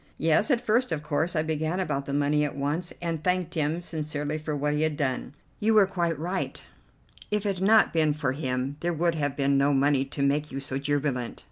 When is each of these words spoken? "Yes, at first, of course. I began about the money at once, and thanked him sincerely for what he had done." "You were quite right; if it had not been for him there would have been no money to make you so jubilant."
"Yes, 0.17 0.49
at 0.49 0.59
first, 0.59 0.91
of 0.91 1.03
course. 1.03 1.35
I 1.35 1.43
began 1.43 1.79
about 1.79 2.07
the 2.07 2.13
money 2.15 2.43
at 2.43 2.55
once, 2.57 2.91
and 3.03 3.23
thanked 3.23 3.53
him 3.53 3.81
sincerely 3.81 4.39
for 4.39 4.55
what 4.55 4.73
he 4.73 4.81
had 4.81 4.97
done." 4.97 5.35
"You 5.59 5.75
were 5.75 5.85
quite 5.85 6.17
right; 6.17 6.59
if 7.29 7.45
it 7.45 7.59
had 7.59 7.67
not 7.67 7.93
been 7.93 8.13
for 8.13 8.31
him 8.31 8.77
there 8.79 8.93
would 8.93 9.13
have 9.13 9.37
been 9.37 9.59
no 9.59 9.75
money 9.75 10.03
to 10.05 10.23
make 10.23 10.51
you 10.51 10.59
so 10.59 10.79
jubilant." 10.79 11.39